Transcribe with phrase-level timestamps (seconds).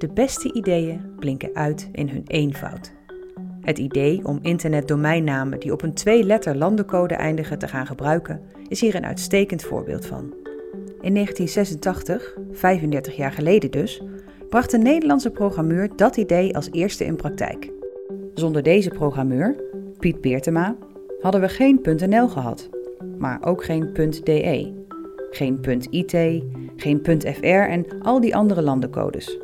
[0.00, 2.92] De beste ideeën blinken uit in hun eenvoud.
[3.60, 8.94] Het idee om internetdomeinnamen die op een twee-letter landencode eindigen te gaan gebruiken is hier
[8.94, 10.34] een uitstekend voorbeeld van.
[11.00, 14.02] In 1986, 35 jaar geleden dus,
[14.48, 17.70] bracht een Nederlandse programmeur dat idee als eerste in praktijk.
[18.34, 19.56] Zonder deze programmeur,
[19.98, 20.76] Piet Beertema,
[21.20, 22.68] hadden we geen .nl gehad,
[23.18, 23.92] maar ook geen
[24.24, 24.72] .de,
[25.30, 26.42] geen .it,
[26.76, 29.38] geen .fr en al die andere landencodes.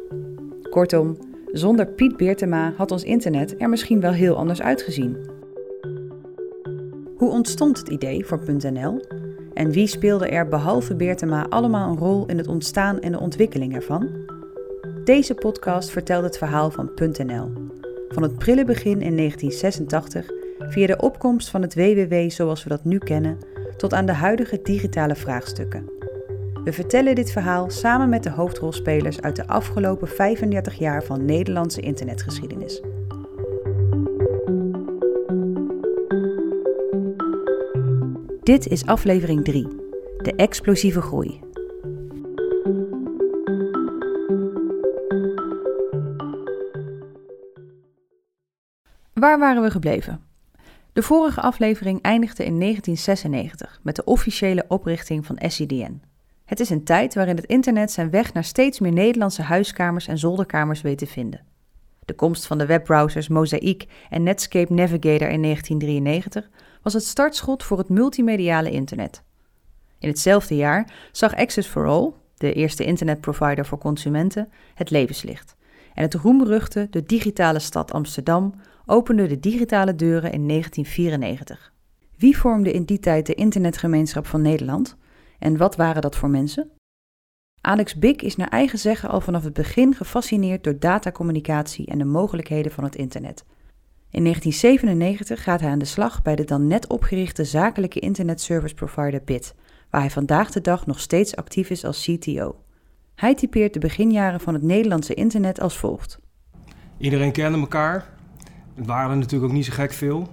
[0.76, 1.18] Kortom,
[1.52, 5.16] zonder Piet Beertema had ons internet er misschien wel heel anders uitgezien.
[7.16, 9.04] Hoe ontstond het idee voor .nl
[9.54, 13.74] en wie speelde er behalve Beertema allemaal een rol in het ontstaan en de ontwikkeling
[13.74, 14.08] ervan?
[15.04, 17.52] Deze podcast vertelt het verhaal van .nl.
[18.08, 22.84] Van het prille begin in 1986 via de opkomst van het WWW zoals we dat
[22.84, 23.38] nu kennen,
[23.76, 25.95] tot aan de huidige digitale vraagstukken.
[26.66, 31.80] We vertellen dit verhaal samen met de hoofdrolspelers uit de afgelopen 35 jaar van Nederlandse
[31.80, 32.82] internetgeschiedenis.
[38.42, 39.66] Dit is aflevering 3,
[40.18, 41.40] de explosieve groei.
[49.12, 50.20] Waar waren we gebleven?
[50.92, 56.05] De vorige aflevering eindigde in 1996 met de officiële oprichting van SCDN.
[56.46, 60.18] Het is een tijd waarin het internet zijn weg naar steeds meer Nederlandse huiskamers en
[60.18, 61.44] zolderkamers weet te vinden.
[62.04, 66.50] De komst van de webbrowsers Mosaic en Netscape Navigator in 1993
[66.82, 69.22] was het startschot voor het multimediale internet.
[69.98, 75.56] In hetzelfde jaar zag Access for All, de eerste internetprovider voor consumenten, het levenslicht.
[75.94, 81.72] En het roemruchte De Digitale Stad Amsterdam opende de digitale deuren in 1994.
[82.16, 84.96] Wie vormde in die tijd de internetgemeenschap van Nederland
[85.38, 86.70] en wat waren dat voor mensen?
[87.60, 92.04] Alex Bik is naar eigen zeggen al vanaf het begin gefascineerd door datacommunicatie en de
[92.04, 93.44] mogelijkheden van het internet.
[94.10, 99.22] In 1997 gaat hij aan de slag bij de dan net opgerichte zakelijke internetservice provider
[99.24, 99.54] BIT,
[99.90, 102.56] waar hij vandaag de dag nog steeds actief is als CTO.
[103.14, 106.18] Hij typeert de beginjaren van het Nederlandse internet als volgt.
[106.98, 108.08] Iedereen kende elkaar.
[108.74, 110.28] Het waren er natuurlijk ook niet zo gek veel.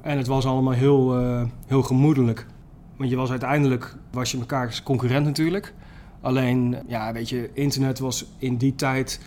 [0.00, 2.46] En het was allemaal heel, uh, heel gemoedelijk.
[3.00, 5.72] Want je was uiteindelijk was je elkaars concurrent natuurlijk.
[6.20, 9.20] Alleen, ja, weet je, internet was in die tijd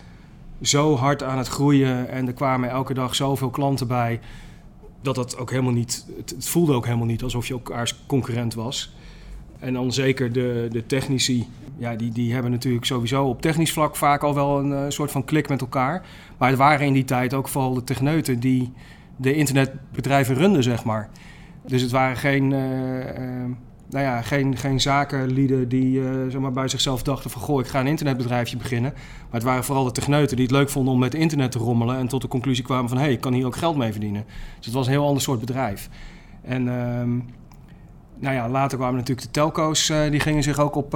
[0.62, 4.20] zo hard aan het groeien en er kwamen elke dag zoveel klanten bij.
[5.00, 6.06] Dat dat ook helemaal niet.
[6.16, 8.94] Het, voelde ook helemaal niet alsof je elkaars concurrent was.
[9.58, 13.96] En dan zeker de, de technici, ja, die, die hebben natuurlijk sowieso op technisch vlak
[13.96, 16.06] vaak al wel een uh, soort van klik met elkaar.
[16.38, 18.72] Maar het waren in die tijd ook vooral de techneuten die
[19.16, 21.10] de internetbedrijven runden, zeg maar.
[21.66, 23.44] Dus het waren geen, uh, uh,
[23.90, 26.00] nou ja, geen, geen zakenlieden die
[26.40, 27.42] maar bij zichzelf dachten van...
[27.42, 28.92] goh, ik ga een internetbedrijfje beginnen.
[28.92, 31.96] Maar het waren vooral de techneuten die het leuk vonden om met internet te rommelen...
[31.96, 34.24] en tot de conclusie kwamen van, hé, hey, ik kan hier ook geld mee verdienen.
[34.56, 35.88] Dus het was een heel ander soort bedrijf.
[36.42, 37.16] En ehm,
[38.18, 40.94] nou ja, later kwamen natuurlijk de telco's, die gingen zich ook op,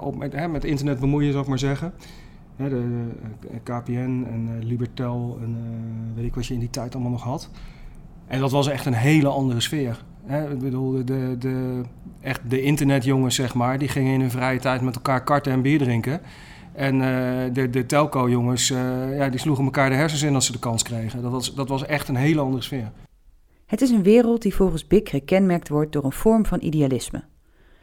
[0.00, 1.92] op met, met internet bemoeien, zou ik maar zeggen.
[2.56, 3.10] de
[3.62, 5.56] KPN en Libertel en
[6.14, 7.50] weet ik wat je in die tijd allemaal nog had...
[8.28, 10.04] En dat was echt een hele andere sfeer.
[10.24, 10.50] Hè?
[10.50, 11.80] Ik bedoel, de, de,
[12.20, 15.62] echt de internetjongens, zeg maar, die gingen in hun vrije tijd met elkaar karten en
[15.62, 16.20] bier drinken.
[16.72, 17.00] En uh,
[17.52, 20.82] de, de telco-jongens, uh, ja, die sloegen elkaar de hersens in als ze de kans
[20.82, 21.22] kregen.
[21.22, 22.90] Dat was, dat was echt een hele andere sfeer.
[23.66, 27.22] Het is een wereld die volgens BIC gekenmerkt wordt door een vorm van idealisme.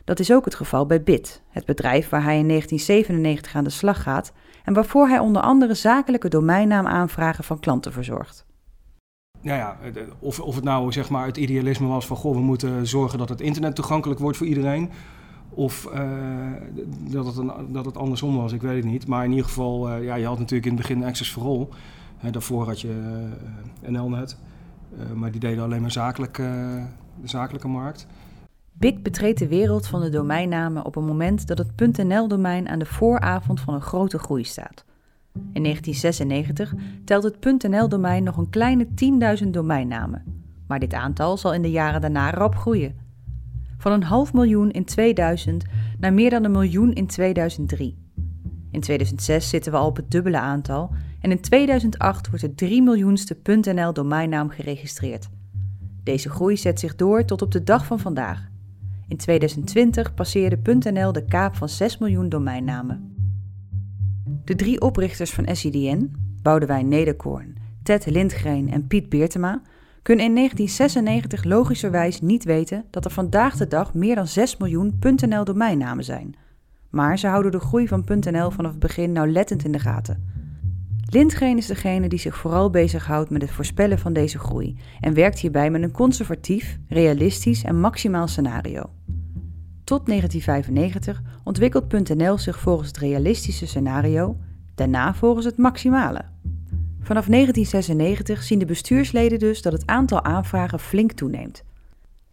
[0.03, 3.69] Dat is ook het geval bij BIT, het bedrijf waar hij in 1997 aan de
[3.69, 8.45] slag gaat en waarvoor hij onder andere zakelijke domeinnaamaanvragen van klanten verzorgt
[9.45, 9.77] nou ja,
[10.19, 13.29] of, of het nou zeg maar het idealisme was van goh, we moeten zorgen dat
[13.29, 14.89] het internet toegankelijk wordt voor iedereen.
[15.49, 16.01] Of uh,
[17.11, 19.07] dat, het een, dat het andersom was, ik weet het niet.
[19.07, 21.67] Maar in ieder geval, uh, ja, je had natuurlijk in het begin Access for All.
[22.25, 23.27] Uh, daarvoor had je
[23.81, 24.37] NLNet.
[25.13, 26.87] maar die deden alleen maar zakelijk, de
[27.23, 28.07] zakelijke markt.
[28.73, 32.85] BIC betreedt de wereld van de domeinnamen op een moment dat het .nl-domein aan de
[32.85, 34.85] vooravond van een grote groei staat.
[35.35, 36.73] In 1996
[37.05, 38.87] telt het .nl-domein nog een kleine
[39.43, 40.23] 10.000 domeinnamen,
[40.67, 42.95] maar dit aantal zal in de jaren daarna rap groeien.
[43.77, 45.63] Van een half miljoen in 2000
[45.99, 47.97] naar meer dan een miljoen in 2003.
[48.71, 52.81] In 2006 zitten we al op het dubbele aantal en in 2008 wordt de 3
[52.81, 55.29] miljoenste .nl-domeinnaam geregistreerd.
[56.03, 58.47] Deze groei zet zich door tot op de dag van vandaag.
[59.07, 63.14] In 2020 passeerde .nl de kaap van 6 miljoen domeinnamen.
[64.45, 69.61] De drie oprichters van SIDN, Boudewijn Nederkoorn, Ted Lindgren en Piet Beertema,
[70.01, 74.99] kunnen in 1996 logischerwijs niet weten dat er vandaag de dag meer dan 6 miljoen
[74.99, 76.35] .nl domeinnamen zijn.
[76.89, 80.33] Maar ze houden de groei van .nl vanaf het begin nauwlettend in de gaten.
[81.09, 85.39] Lindgren is degene die zich vooral bezighoudt met het voorspellen van deze groei en werkt
[85.39, 88.89] hierbij met een conservatief, realistisch en maximaal scenario.
[89.85, 94.37] Tot 1995 ontwikkelt .nl zich volgens het realistische scenario,
[94.75, 96.21] daarna volgens het maximale.
[96.99, 101.63] Vanaf 1996 zien de bestuursleden dus dat het aantal aanvragen flink toeneemt.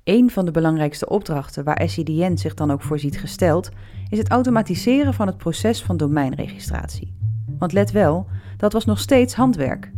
[0.04, 3.70] Een van de belangrijkste opdrachten waar SIDN zich dan ook voor ziet gesteld,
[4.08, 7.14] is het automatiseren van het proces van domeinregistratie.
[7.58, 8.26] Want let wel,
[8.56, 9.92] dat was nog steeds handwerk.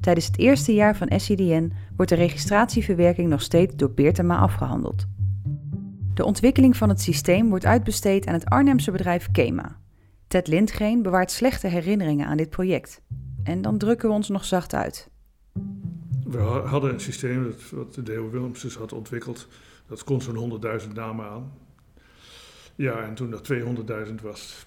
[0.00, 5.06] Tijdens het eerste jaar van SIDN wordt de registratieverwerking nog steeds door Beertema afgehandeld.
[6.14, 9.80] De ontwikkeling van het systeem wordt uitbesteed aan het Arnhemse bedrijf Kema.
[10.26, 13.00] Ted Lindgren bewaart slechte herinneringen aan dit project.
[13.42, 15.10] En dan drukken we ons nog zacht uit.
[16.24, 19.48] We hadden een systeem dat, wat de Deo Willems dus had ontwikkeld.
[19.86, 21.52] Dat kon zo'n 100.000 namen aan.
[22.74, 24.66] Ja, en toen dat 200.000 was,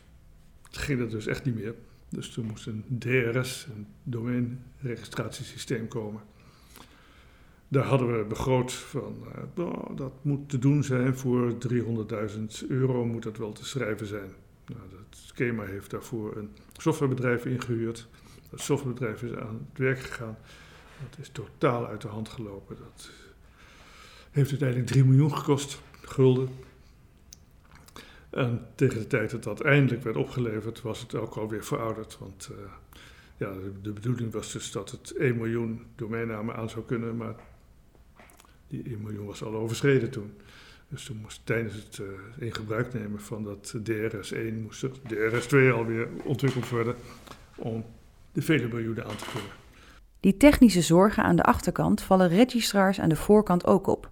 [0.71, 1.75] ging dat dus echt niet meer.
[2.09, 6.21] Dus toen moest een DRS, een domeinregistratiesysteem komen.
[7.67, 9.15] Daar hadden we begroot van,
[9.57, 9.65] uh,
[9.95, 14.31] dat moet te doen zijn voor 300.000 euro, moet dat wel te schrijven zijn.
[14.65, 18.07] Nou, het schema heeft daarvoor een softwarebedrijf ingehuurd.
[18.49, 20.37] Dat softwarebedrijf is aan het werk gegaan.
[21.09, 22.77] Dat is totaal uit de hand gelopen.
[22.79, 23.09] Dat
[24.31, 26.49] heeft uiteindelijk 3 miljoen gekost, gulden.
[28.29, 32.17] En tegen de tijd dat dat eindelijk werd opgeleverd, was het ook alweer verouderd.
[32.17, 32.57] Want uh,
[33.37, 37.35] ja, de, bedoeling was dus dat het 1 miljoen domeinnamen aan zou kunnen, maar
[38.67, 40.33] die 1 miljoen was al overschreden toen.
[40.89, 45.73] Dus toen moest tijdens het uh, in gebruik nemen van dat DRS-1 moest het DRS-2
[45.73, 46.95] alweer ontwikkeld worden
[47.55, 47.85] om
[48.31, 49.49] de vele miljoenen aan te vullen.
[50.19, 54.11] Die technische zorgen aan de achterkant vallen registrars aan de voorkant ook op.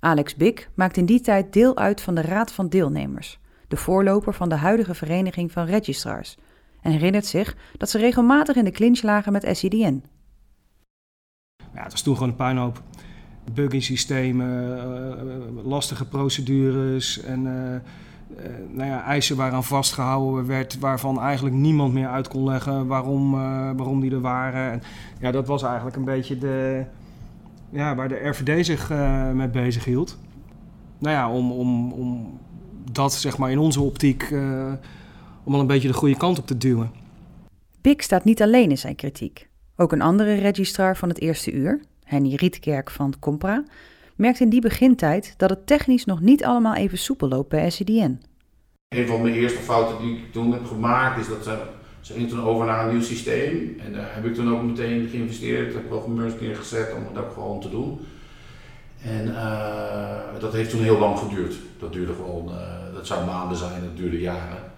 [0.00, 3.38] Alex Bik maakt in die tijd deel uit van de Raad van Deelnemers,
[3.68, 6.36] de voorloper van de huidige Vereniging van Registrars,
[6.80, 10.04] en herinnert zich dat ze regelmatig in de clinch lagen met SIDN.
[11.74, 12.82] Ja, het was toen gewoon een puinhoop.
[13.54, 14.78] Bugging systemen,
[15.58, 17.52] uh, lastige procedures en uh,
[18.70, 23.30] nou ja, eisen waaraan vastgehouden werd, waarvan eigenlijk niemand meer uit kon leggen waarom,
[23.76, 24.70] waarom die er waren.
[24.70, 24.82] En,
[25.20, 26.84] ja, dat was eigenlijk een beetje de,
[27.70, 28.92] ja, waar de RVD zich
[29.34, 30.18] mee bezig hield.
[30.98, 32.38] Nou ja, om, om, om
[32.92, 34.28] dat zeg maar in onze optiek
[35.44, 36.90] om al een beetje de goede kant op te duwen.
[37.80, 39.48] Pik staat niet alleen in zijn kritiek.
[39.76, 43.64] Ook een andere registrar van het eerste uur, Henny Rietkerk van Compra,
[44.14, 48.20] merkt in die begintijd dat het technisch nog niet allemaal even soepel loopt bij SCDN.
[48.88, 51.62] Een van mijn eerste fouten die ik toen heb gemaakt is dat ze,
[52.00, 53.80] ze ging toen over naar een nieuw systeem.
[53.86, 57.70] En daar heb ik toen ook meteen geïnvesteerd, heb programmeurs neergezet om dat gewoon te
[57.70, 58.00] doen.
[59.02, 61.54] En uh, dat heeft toen heel lang geduurd.
[61.78, 64.72] Dat duurde gewoon, uh, dat zou maanden zijn, dat duurde jaren.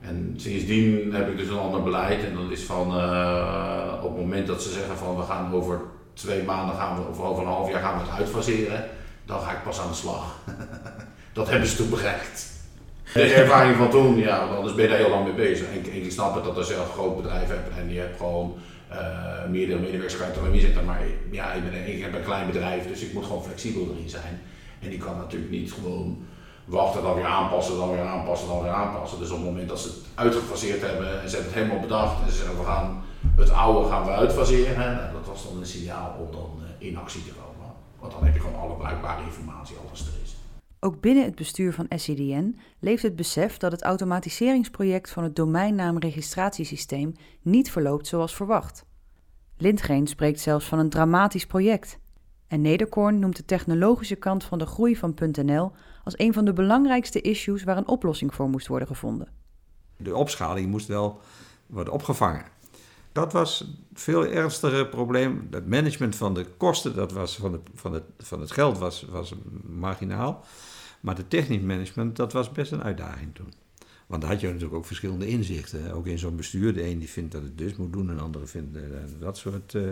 [0.00, 2.24] En sindsdien heb ik dus een ander beleid.
[2.24, 5.80] En dat is van uh, op het moment dat ze zeggen van we gaan over
[6.14, 8.84] twee maanden gaan we, of over een half jaar gaan we het uitfaseren,
[9.24, 10.36] dan ga ik pas aan de slag.
[11.32, 12.50] dat hebben ze toen bereikt.
[13.14, 15.66] De ervaring van toen, ja, anders ben je daar heel lang mee bezig.
[15.66, 18.54] En, ik snap het dat je zelf een groot bedrijf hebt en je hebt gewoon
[18.92, 20.84] uh, meerdere medewerkers kan er zitten.
[20.84, 21.00] Maar
[21.30, 24.40] ja, ik, ben, ik heb een klein bedrijf, dus ik moet gewoon flexibel erin zijn.
[24.80, 26.26] En ik kan natuurlijk niet gewoon
[26.64, 29.18] wachten, dan weer aanpassen, dan weer aanpassen, dan weer aanpassen.
[29.18, 32.22] Dus op het moment dat ze het uitgefaseerd hebben en ze hebben het helemaal bedacht
[32.24, 33.04] en ze zeggen we gaan
[33.36, 37.24] het oude gaan we uitfaseren, dat was dan een signaal om dan eh, in actie
[37.24, 37.72] te komen.
[37.98, 40.36] Want dan heb je gewoon alle bruikbare informatie, alles er is.
[40.80, 47.12] Ook binnen het bestuur van SCDN leeft het besef dat het automatiseringsproject van het domeinnaamregistratiesysteem
[47.42, 48.84] niet verloopt zoals verwacht.
[49.56, 51.98] Lindgren spreekt zelfs van een dramatisch project.
[52.46, 55.72] En Nederkorn noemt de technologische kant van de groei van .nl
[56.04, 59.28] als een van de belangrijkste issues waar een oplossing voor moest worden gevonden.
[59.96, 61.20] De opschaling moest wel
[61.66, 62.44] worden opgevangen.
[63.12, 65.48] Dat was een veel ernstiger probleem.
[65.50, 69.06] Het management van de kosten, dat was van, de, van, het, van het geld, was,
[69.10, 70.44] was marginaal.
[71.00, 73.52] Maar de technisch management, dat was best een uitdaging toen.
[74.06, 75.92] Want dan had je natuurlijk ook verschillende inzichten.
[75.92, 76.74] Ook in zo'n bestuur.
[76.74, 78.82] De een die vindt dat het dus moet doen, en de andere vindt uh,
[79.18, 79.90] dat soort uh,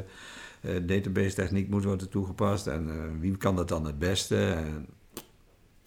[0.86, 2.66] database techniek moet worden toegepast.
[2.66, 4.64] En wie kan dat dan het beste?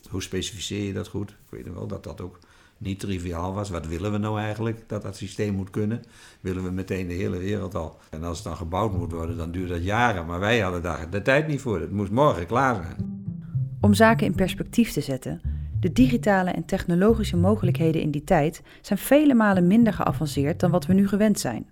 [0.10, 1.30] hoe specificeer je dat goed?
[1.30, 2.40] Ik weet wel dat dat ook
[2.84, 3.70] niet triviaal was.
[3.70, 6.02] Wat willen we nou eigenlijk dat dat systeem moet kunnen?
[6.42, 7.98] Willen we meteen de hele wereld al?
[8.10, 10.26] En als het dan gebouwd moet worden, dan duurt dat jaren.
[10.26, 11.80] Maar wij hadden daar de tijd niet voor.
[11.80, 13.26] Het moest morgen klaar zijn.
[13.82, 15.42] Om zaken in perspectief te zetten.
[15.80, 20.86] De digitale en technologische mogelijkheden in die tijd zijn vele malen minder geavanceerd dan wat
[20.86, 21.66] we nu gewend zijn.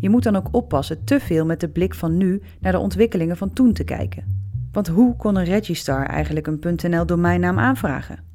[0.00, 3.36] Je moet dan ook oppassen te veel met de blik van nu naar de ontwikkelingen
[3.36, 4.44] van toen te kijken.
[4.72, 8.25] Want hoe kon een Registar eigenlijk een .nl domeinnaam aanvragen?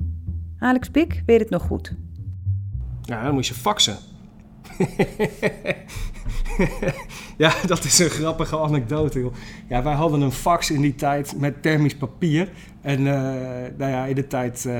[0.61, 1.93] Alex Pik weet het nog goed.
[3.01, 3.97] Ja, dan moest je faxen.
[7.37, 9.19] ja, dat is een grappige anekdote.
[9.19, 9.33] Joh.
[9.67, 12.51] Ja, wij hadden een fax in die tijd met thermisch papier.
[12.81, 13.13] En uh,
[13.77, 14.73] nou ja, in de tijd, uh,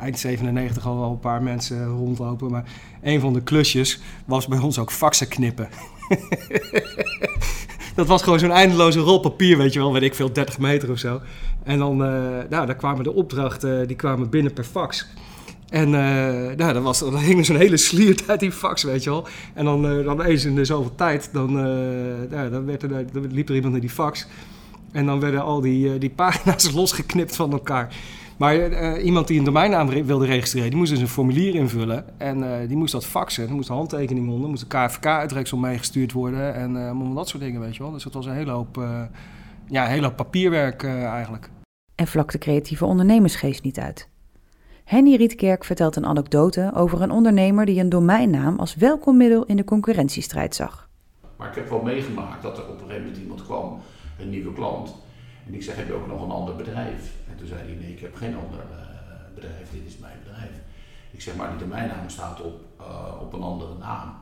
[0.00, 2.50] eind 97 al wel een paar mensen rondlopen.
[2.50, 2.64] Maar
[3.02, 5.68] een van de klusjes was bij ons ook faxen knippen.
[7.94, 10.90] dat was gewoon zo'n eindeloze rol papier, weet je wel, weet ik veel, 30 meter
[10.90, 11.20] of zo.
[11.64, 12.08] En dan, uh,
[12.50, 15.06] nou, daar kwamen de opdrachten, die kwamen binnen per fax.
[15.68, 19.04] En uh, nou, dan, was, dan hing er zo'n hele sliert uit die fax, weet
[19.04, 19.26] je wel.
[19.54, 21.52] En dan, uh, dan eens in de zoveel tijd, dan,
[22.30, 24.26] nou, dan, werd er, dan liep er iemand naar die fax.
[24.92, 27.94] En dan werden al die, die pagina's losgeknipt van elkaar.
[28.38, 32.18] Maar iemand die een domeinnaam wilde registreren, die moest dus een formulier invullen.
[32.18, 33.48] En die moest dat faxen.
[33.48, 36.54] Er moest een handtekening onder, moest een KFK-uitreksel meegestuurd worden.
[36.54, 37.92] En allemaal dat soort dingen, weet je wel.
[37.92, 38.76] Dus dat was een hele hoop,
[39.68, 41.50] ja, een hele hoop papierwerk eigenlijk.
[41.94, 44.08] En vlak de creatieve ondernemersgeest niet uit.
[44.84, 49.56] Henny Rietkerk vertelt een anekdote over een ondernemer die een domeinnaam als welkom middel in
[49.56, 50.88] de concurrentiestrijd zag.
[51.36, 53.80] Maar ik heb wel meegemaakt dat er op een gegeven moment iemand kwam,
[54.18, 54.94] een nieuwe klant.
[55.52, 57.12] En ik zeg, heb je ook nog een ander bedrijf?
[57.30, 60.50] En toen zei hij, nee, ik heb geen ander uh, bedrijf, dit is mijn bedrijf.
[61.10, 64.14] Ik zeg, maar die domeinnaam staat op, uh, op een andere naam.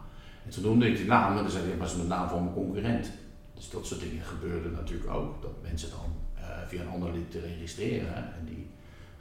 [0.45, 2.29] En toen noemde ik die naam en dan zei hij, maar dat is de naam
[2.29, 3.11] van mijn concurrent.
[3.55, 5.43] Dus dat soort dingen gebeurden natuurlijk ook.
[5.43, 8.71] Dat mensen dan uh, via een ander lieten registreren en die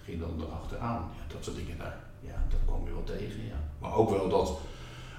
[0.04, 1.12] ging dan erachteraan.
[1.18, 3.46] Ja, dat soort dingen, daar, ja, dat kwam je wel tegen.
[3.46, 3.60] Ja.
[3.80, 4.60] Maar ook wel dat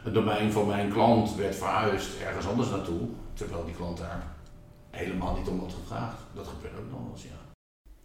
[0.02, 4.22] het domein van mijn klant werd verhuisd ergens anders naartoe, terwijl die klant daar
[4.90, 6.16] helemaal niet om had gevraagd.
[6.34, 7.40] Dat gebeurt ook nog eens, ja.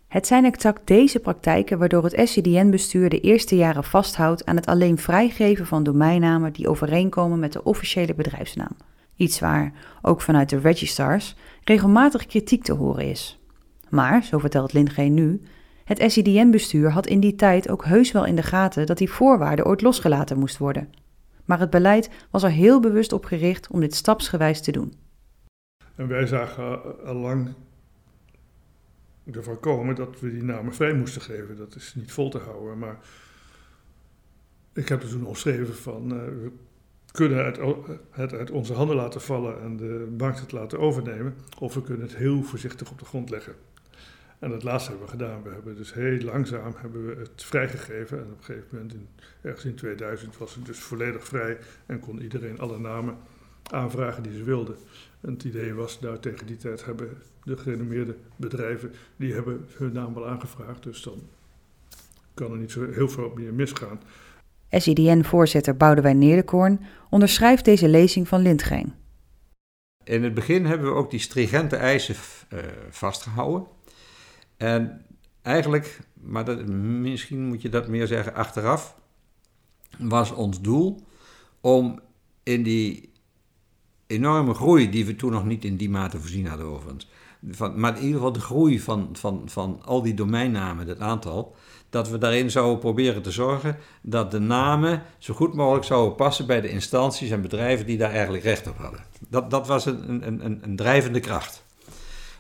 [0.08, 4.98] Het zijn exact deze praktijken waardoor het SCDN-bestuur de eerste jaren vasthoudt aan het alleen
[4.98, 8.76] vrijgeven van domeinnamen die overeenkomen met de officiële bedrijfsnaam.
[9.16, 13.40] Iets waar, ook vanuit de registrars, regelmatig kritiek te horen is.
[13.90, 15.42] Maar, zo vertelt Lindgeen nu,
[15.84, 19.66] het SIDN-bestuur had in die tijd ook heus wel in de gaten dat die voorwaarde
[19.66, 20.90] ooit losgelaten moest worden.
[21.46, 24.94] Maar het beleid was er heel bewust op gericht om dit stapsgewijs te doen.
[25.96, 27.54] En wij zagen al lang
[29.32, 31.58] ervan komen dat we die namen vrij moesten geven.
[31.58, 32.78] Dat is niet vol te houden.
[32.78, 32.98] Maar
[34.74, 36.52] ik heb er toen omschreven van uh, we
[37.12, 37.60] kunnen het,
[38.12, 41.36] het, uit onze handen laten vallen en de markt het laten overnemen.
[41.60, 43.56] Of we kunnen het heel voorzichtig op de grond leggen.
[44.40, 45.44] En dat laatste hebben we gedaan.
[45.44, 48.18] We hebben dus heel langzaam hebben we het vrijgegeven.
[48.18, 49.08] En op een gegeven moment, in,
[49.42, 51.58] ergens in 2000, was het dus volledig vrij.
[51.86, 53.18] En kon iedereen alle namen
[53.72, 54.76] aanvragen die ze wilden.
[55.22, 57.10] En het idee was, nou tegen die tijd hebben
[57.44, 60.84] de gerenommeerde bedrijven, die hebben hun naam wel aangevraagd.
[60.84, 61.22] Dus dan
[62.34, 64.00] kan er niet zo heel veel meer misgaan.
[64.70, 66.80] SIDN-voorzitter Boudewijn Neerdekoorn
[67.10, 68.94] onderschrijft deze lezing van Lindgeen.
[70.04, 72.16] In het begin hebben we ook die stringente eisen
[72.54, 73.68] uh, vastgehouden.
[74.58, 75.06] En
[75.42, 78.96] eigenlijk, maar dat, misschien moet je dat meer zeggen achteraf,
[79.98, 81.04] was ons doel
[81.62, 82.00] om
[82.44, 83.14] in die
[84.08, 87.10] enorme groei, die we toen nog niet in die mate voorzien hadden overigens,
[87.50, 91.56] van, maar in ieder geval de groei van, van, van al die domeinnamen, het aantal,
[91.90, 96.48] dat we daarin zouden proberen te zorgen dat de namen zo goed mogelijk zouden passen
[96.48, 99.00] bij de instanties en bedrijven die daar eigenlijk recht op hadden.
[99.30, 101.64] Dat, dat was een, een, een, een drijvende kracht.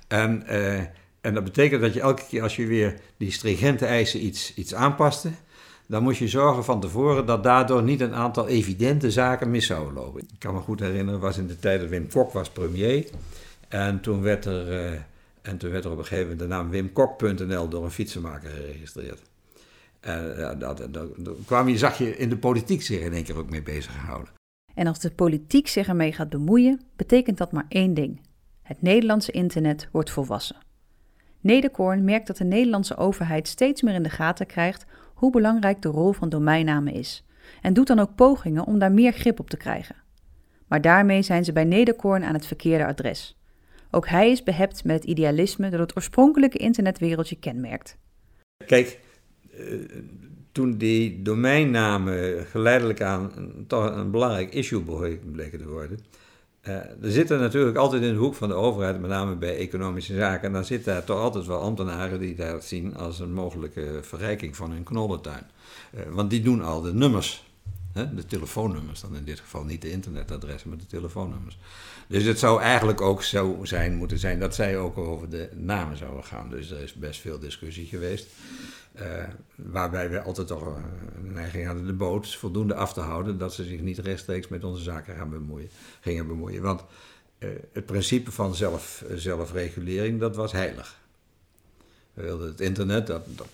[0.07, 0.83] En eh,
[1.25, 4.73] en dat betekent dat je elke keer als je weer die stringente eisen iets, iets
[4.73, 5.31] aanpaste,
[5.87, 9.93] dan moest je zorgen van tevoren dat daardoor niet een aantal evidente zaken mis zouden
[9.93, 10.21] lopen.
[10.21, 13.09] Ik kan me goed herinneren, was in de tijd dat Wim Kok was premier.
[13.67, 14.99] En toen werd er, uh,
[15.41, 19.21] en toen werd er op een gegeven moment de naam wimkok.nl door een fietsenmaker geregistreerd.
[19.99, 21.07] En uh, dat, dat,
[21.45, 24.33] kwam je, zag je in de politiek zich in één keer ook mee bezig gehouden.
[24.73, 28.21] En als de politiek zich ermee gaat bemoeien, betekent dat maar één ding.
[28.61, 30.55] Het Nederlandse internet wordt volwassen.
[31.39, 34.85] Nederkoorn merkt dat de Nederlandse overheid steeds meer in de gaten krijgt
[35.15, 37.25] hoe belangrijk de rol van domeinnamen is
[37.61, 39.95] en doet dan ook pogingen om daar meer grip op te krijgen.
[40.67, 43.37] Maar daarmee zijn ze bij Nederkoorn aan het verkeerde adres.
[43.91, 47.97] Ook hij is behept met het idealisme dat het oorspronkelijke internetwereldje kenmerkt.
[48.65, 48.99] Kijk,
[49.51, 49.63] eh,
[50.51, 53.31] toen die domeinnamen geleidelijk aan
[53.67, 54.81] toch een belangrijk issue
[55.31, 55.99] bleken te worden,
[56.65, 60.47] er zitten natuurlijk altijd in de hoek van de overheid, met name bij economische zaken,
[60.47, 64.55] en dan zitten daar toch altijd wel ambtenaren die dat zien als een mogelijke verrijking
[64.55, 65.43] van hun knollentuin.
[65.93, 67.43] Uh, want die doen al de nummers,
[67.93, 71.57] de telefoonnummers, dan in dit geval niet de internetadressen, maar de telefoonnummers.
[72.07, 75.97] Dus het zou eigenlijk ook zo zijn moeten zijn dat zij ook over de namen
[75.97, 76.49] zouden gaan.
[76.49, 78.27] Dus er is best veel discussie geweest.
[79.01, 79.23] Uh,
[79.55, 83.63] waarbij we altijd toch een neiging hadden de boot voldoende af te houden dat ze
[83.63, 85.69] zich niet rechtstreeks met onze zaken gaan bemoeien,
[86.01, 86.61] gingen bemoeien.
[86.61, 86.83] Want
[87.39, 90.99] uh, het principe van zelf, zelfregulering, dat was heilig.
[92.13, 93.47] We wilden het internet, dat, dat,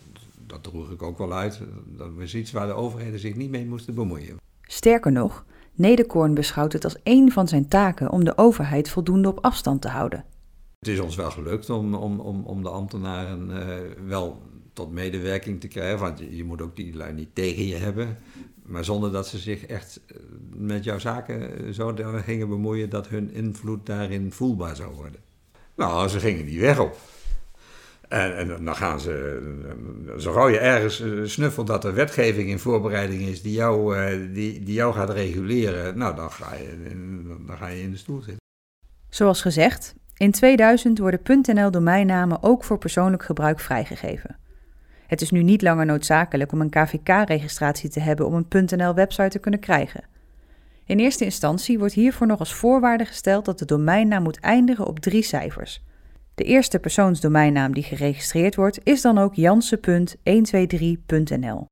[0.47, 3.65] dat droeg ik ook wel uit, dat was iets waar de overheden zich niet mee
[3.65, 4.37] moesten bemoeien.
[4.61, 9.45] Sterker nog, Nederkoorn beschouwt het als één van zijn taken om de overheid voldoende op
[9.45, 10.25] afstand te houden.
[10.79, 13.75] Het is ons wel gelukt om, om, om, om de ambtenaren uh,
[14.07, 14.41] wel
[14.73, 15.99] tot medewerking te krijgen.
[15.99, 18.17] Want je, moet ook die lui niet tegen je hebben.
[18.63, 20.17] Maar zonder dat ze zich echt eh,
[20.55, 21.93] met jouw zaken zo
[22.25, 25.19] gingen bemoeien dat hun invloed daarin voelbaar zou worden.
[25.75, 26.97] Nou, ze gingen die weg op.
[28.11, 29.41] En, en, dan gaan ze,
[30.17, 34.19] zo gauw je ergens eh, snuffelt dat er wetgeving in voorbereiding is die jou, eh,
[34.33, 36.77] die, die jou gaat reguleren, nou dan ga, je,
[37.47, 38.39] dan ga je in de stoel zitten.
[39.09, 41.19] Zoals gezegd, in 2000 worden
[41.53, 44.40] .nl domeinnamen ook voor persoonlijk gebruik vrijgegeven.
[45.11, 49.39] Het is nu niet langer noodzakelijk om een KVK-registratie te hebben om een .nl-website te
[49.39, 50.03] kunnen krijgen.
[50.85, 54.99] In eerste instantie wordt hiervoor nog als voorwaarde gesteld dat de domeinnaam moet eindigen op
[54.99, 55.83] drie cijfers.
[56.35, 61.65] De eerste persoonsdomeinnaam die geregistreerd wordt is dan ook jansen.123.nl.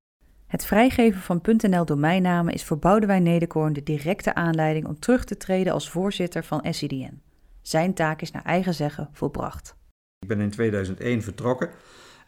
[0.47, 5.37] Het vrijgeven van .nl domeinnamen is voor Boudewijn Nederkoorn de directe aanleiding om terug te
[5.37, 7.21] treden als voorzitter van SIDN.
[7.61, 9.75] Zijn taak is naar eigen zeggen volbracht.
[10.19, 11.69] Ik ben in 2001 vertrokken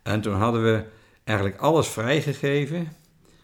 [0.04, 2.88] en toen hadden we eigenlijk alles vrijgegeven.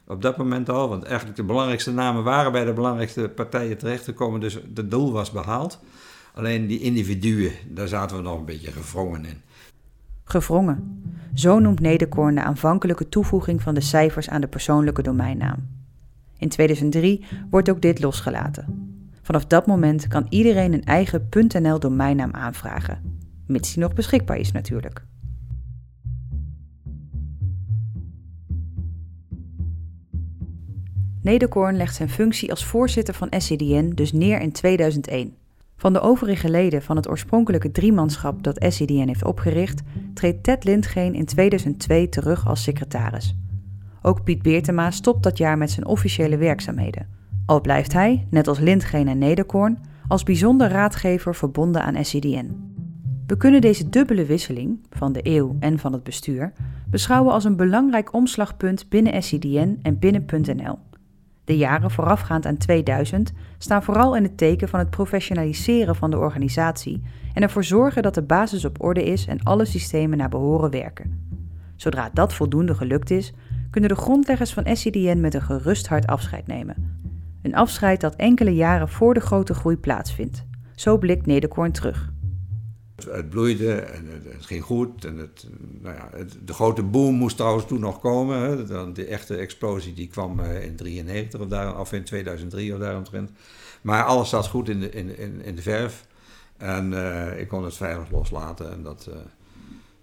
[0.08, 4.40] Op dat moment al, want eigenlijk de belangrijkste namen waren bij de belangrijkste partijen terechtgekomen,
[4.40, 5.80] dus het doel was behaald.
[6.34, 9.42] Alleen die individuen, daar zaten we nog een beetje gevrongen in.
[10.24, 11.02] Gevrongen.
[11.34, 15.68] Zo noemt Nederkoorn de aanvankelijke toevoeging van de cijfers aan de persoonlijke domeinnaam.
[16.38, 18.96] In 2003 wordt ook dit losgelaten.
[19.22, 21.30] Vanaf dat moment kan iedereen een eigen
[21.62, 25.06] .nl domeinnaam aanvragen, mits die nog beschikbaar is natuurlijk.
[31.28, 35.36] Nederkoorn legt zijn functie als voorzitter van SCDN dus neer in 2001.
[35.78, 39.82] Van de overige leden van het oorspronkelijke driemanschap dat SCDN heeft opgericht,
[40.14, 43.36] treedt Ted Lindgeen in 2002 terug als secretaris.
[44.02, 47.08] Ook Piet Beertema stopt dat jaar met zijn officiële werkzaamheden.
[47.46, 52.76] Al blijft hij, net als Lindgeen en Nederkoorn, als bijzonder raadgever verbonden aan SCDN.
[53.28, 56.54] We kunnen deze dubbele wisseling, van de eeuw en van het bestuur,
[56.90, 60.87] beschouwen als een belangrijk omslagpunt binnen SCDN en binnen.nl.
[61.48, 66.18] De jaren voorafgaand aan 2000 staan vooral in het teken van het professionaliseren van de
[66.18, 67.02] organisatie
[67.34, 71.36] en ervoor zorgen dat de basis op orde is en alle systemen naar behoren werken.
[71.76, 73.34] Zodra dat voldoende gelukt is,
[73.70, 77.00] kunnen de grondleggers van SCDN met een gerust hart afscheid nemen.
[77.42, 80.46] Een afscheid dat enkele jaren voor de grote groei plaatsvindt.
[80.76, 82.12] Zo blikt Nederkoorn terug.
[83.06, 85.06] Het bloeide en het, ging goed.
[85.06, 85.48] En het,
[85.82, 86.10] nou ja,
[86.46, 88.40] de grote boom moest trouwens toen nog komen.
[88.40, 88.66] Hè.
[88.94, 93.32] De, echte explosie die kwam eh, in 93 of, daar, in 2003 of daaromtrent.
[93.82, 96.06] Maar alles zat goed in de, in, in, in de verf.
[96.58, 98.72] En uh, ik kon het veilig loslaten.
[98.72, 99.16] En dat, uh,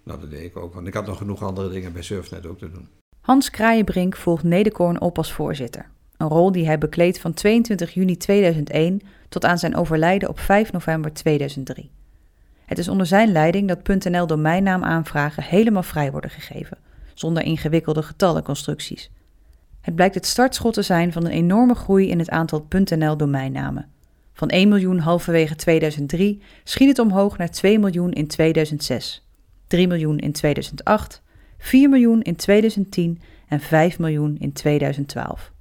[0.03, 0.73] nou, dat deed ik ook.
[0.73, 2.87] Want ik had nog genoeg andere dingen bij Surfnet ook te doen.
[3.21, 5.89] Hans Kraaienbrink volgt Nederkoorn op als voorzitter.
[6.17, 10.71] Een rol die hij bekleedt van 22 juni 2001 tot aan zijn overlijden op 5
[10.71, 11.91] november 2003.
[12.65, 16.77] Het is onder zijn leiding dat .nl domeinnaamaanvragen helemaal vrij worden gegeven,
[17.13, 19.11] zonder ingewikkelde getallenconstructies.
[19.81, 23.89] Het blijkt het startschot te zijn van een enorme groei in het aantal .nl domeinnamen.
[24.33, 29.27] Van 1 miljoen halverwege 2003 schiet het omhoog naar 2 miljoen in 2006,
[29.67, 31.21] 3 miljoen in 2008,
[31.57, 35.51] 4 miljoen in 2010 en 5 miljoen in 2012.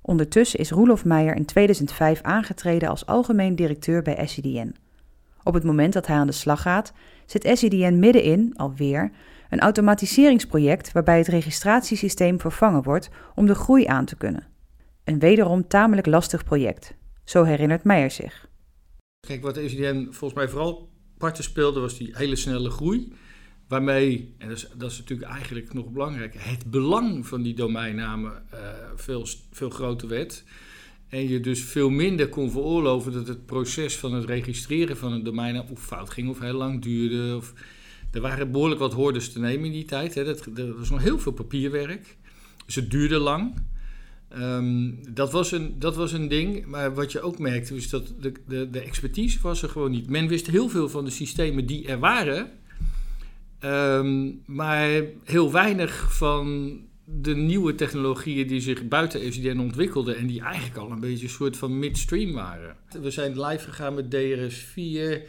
[0.00, 4.74] Ondertussen is Roelof Meijer in 2005 aangetreden als algemeen directeur bij SCDN.
[5.42, 6.92] Op het moment dat hij aan de slag gaat,
[7.26, 9.10] zit SCDN middenin, alweer,
[9.50, 14.46] een automatiseringsproject waarbij het registratiesysteem vervangen wordt om de groei aan te kunnen.
[15.04, 18.48] Een wederom tamelijk lastig project, zo herinnert Meijer zich.
[19.26, 23.12] Kijk, wat de SCDN volgens mij vooral parten speelde was die hele snelle groei.
[23.68, 28.60] Waarmee, en dat is, natuurlijk eigenlijk nog belangrijk, het belang van die domeinnamen uh,
[28.94, 30.44] veel, veel groter werd.
[31.08, 35.24] En je dus veel minder kon veroorloven dat het proces van het registreren van een
[35.24, 37.36] domein of fout ging of heel lang duurde.
[37.36, 37.52] Of,
[38.10, 40.14] er waren behoorlijk wat hordes te nemen in die tijd.
[40.14, 40.24] Hè.
[40.24, 42.16] Dat, er was nog heel veel papierwerk.
[42.66, 43.54] Dus het duurde lang.
[44.36, 46.66] Um, dat, was een, dat was een ding.
[46.66, 50.10] Maar wat je ook merkte, is dat de, de, de expertise was er gewoon niet.
[50.10, 52.50] Men wist heel veel van de systemen die er waren.
[53.64, 56.78] Um, maar heel weinig van
[57.10, 61.32] de nieuwe technologieën die zich buiten FCDN ontwikkelden en die eigenlijk al een beetje een
[61.32, 62.76] soort van midstream waren.
[63.00, 65.28] We zijn live gegaan met DRS4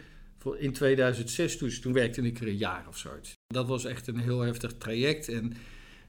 [0.57, 3.09] in 2006, dus toen werkte ik er een jaar of zo.
[3.47, 5.53] Dat was echt een heel heftig traject en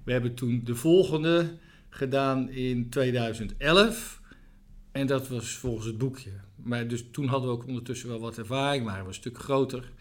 [0.05, 4.21] we hebben toen de volgende gedaan in 2011
[4.93, 6.31] en dat was volgens het boekje.
[6.57, 9.93] Maar dus toen hadden we ook ondertussen wel wat ervaring, waren we een stuk groter.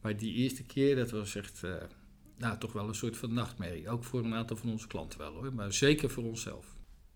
[0.00, 1.60] Maar die eerste keer, dat was echt...
[1.64, 1.74] Uh,
[2.38, 3.88] nou, toch wel een soort van nachtmerrie.
[3.88, 6.66] Ook voor een aantal van onze klanten wel hoor, maar zeker voor onszelf.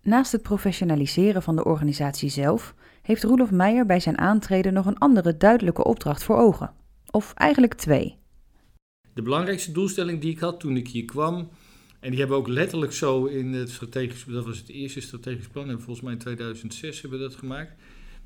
[0.01, 4.97] Naast het professionaliseren van de organisatie zelf, heeft Roelof Meijer bij zijn aantreden nog een
[4.97, 6.73] andere duidelijke opdracht voor ogen.
[7.11, 8.17] Of eigenlijk twee.
[9.13, 11.49] De belangrijkste doelstelling die ik had toen ik hier kwam,
[11.99, 15.47] en die hebben we ook letterlijk zo in het strategisch, dat was het eerste strategisch
[15.47, 17.71] plan, en volgens mij in 2006 hebben we dat gemaakt.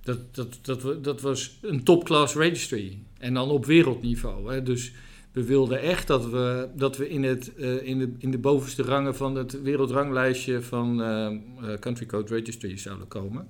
[0.02, 3.00] Dat, dat, dat, dat was een top-class registry.
[3.18, 4.54] En dan op wereldniveau.
[4.54, 4.64] Hè.
[4.64, 4.94] Dus
[5.34, 8.84] we wilden echt dat we, dat we in, het, uh, in, de, in de bovenste
[8.84, 13.48] rangen van het wereldranglijstje van uh, Country Code Registry zouden komen.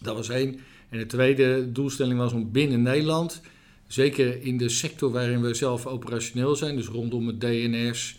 [0.00, 0.58] Dat was één.
[0.88, 3.40] En de tweede doelstelling was om binnen Nederland,
[3.86, 8.18] zeker in de sector waarin we zelf operationeel zijn, dus rondom het DNS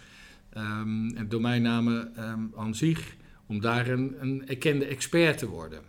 [0.58, 3.16] um, en domeinnamen um, aan zich,
[3.48, 5.80] om daar een, een erkende expert te worden.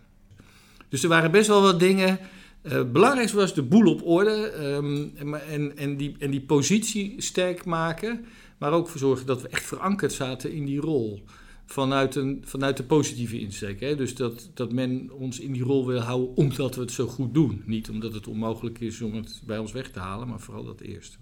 [0.89, 2.19] Dus er waren best wel wat dingen.
[2.61, 7.65] Het belangrijkste was de boel op orde um, en, en, die, en die positie sterk
[7.65, 8.25] maken,
[8.57, 11.23] maar ook voor zorgen dat we echt verankerd zaten in die rol
[11.65, 13.79] vanuit, een, vanuit de positieve insteek.
[13.79, 13.95] Hè?
[13.95, 17.33] Dus dat, dat men ons in die rol wil houden omdat we het zo goed
[17.33, 17.63] doen.
[17.65, 20.81] Niet omdat het onmogelijk is om het bij ons weg te halen, maar vooral dat
[20.81, 21.17] eerste.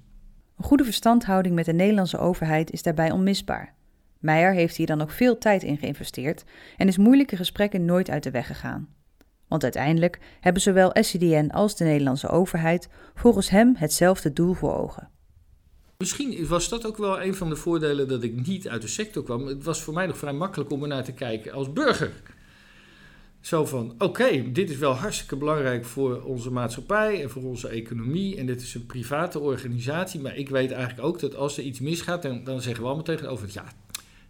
[0.58, 3.76] Een goede verstandhouding met de Nederlandse overheid is daarbij onmisbaar.
[4.20, 6.44] Meijer heeft hier dan ook veel tijd in geïnvesteerd
[6.78, 8.88] en is moeilijke gesprekken nooit uit de weg gegaan.
[9.48, 15.10] Want uiteindelijk hebben zowel SCDN als de Nederlandse overheid volgens hem hetzelfde doel voor ogen.
[15.98, 19.24] Misschien was dat ook wel een van de voordelen dat ik niet uit de sector
[19.24, 19.46] kwam.
[19.46, 22.12] Het was voor mij nog vrij makkelijk om er naar te kijken als burger.
[23.42, 28.38] Zo van, oké, dit is wel hartstikke belangrijk voor onze maatschappij en voor onze economie.
[28.38, 30.20] En dit is een private organisatie.
[30.20, 33.06] Maar ik weet eigenlijk ook dat als er iets misgaat, dan, dan zeggen we allemaal
[33.06, 33.48] tegenover...
[33.52, 33.66] Ja,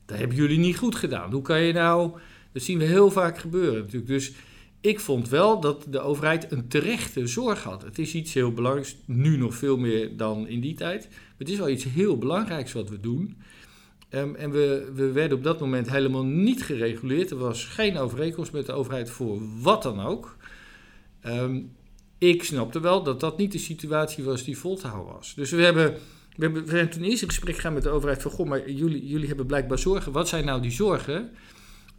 [0.06, 1.32] dat hebben jullie niet goed gedaan.
[1.32, 2.12] Hoe kan je nou...
[2.52, 4.08] Dat zien we heel vaak gebeuren natuurlijk.
[4.08, 4.34] Dus
[4.82, 7.82] ik vond wel dat de overheid een terechte zorg had.
[7.82, 11.10] Het is iets heel belangrijks, nu nog veel meer dan in die tijd.
[11.38, 13.38] Het is wel iets heel belangrijks wat we doen.
[14.10, 17.32] Um, en we, we werden op dat moment helemaal niet gereguleerd.
[17.32, 20.38] Er was geen overeenkomst met de overheid voor wat dan ook.
[21.26, 21.72] Um,
[22.18, 25.34] ik snapte wel dat dat niet de situatie was die vol te houden was.
[25.36, 25.94] Dus we hebben,
[26.36, 28.32] we hebben, we hebben toen eerst in gesprek gegaan met de overheid van...
[28.32, 30.12] Goh, maar jullie, jullie hebben blijkbaar zorgen.
[30.12, 31.32] Wat zijn nou die zorgen?